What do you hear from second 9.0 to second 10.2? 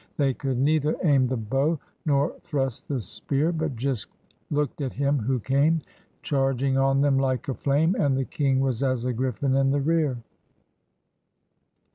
a griflin in the rear.